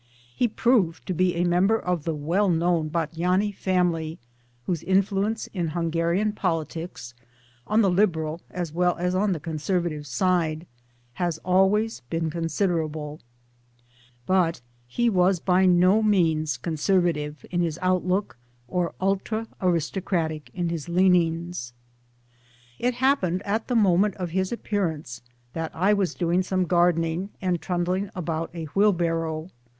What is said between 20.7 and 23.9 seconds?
leanings. It happened at the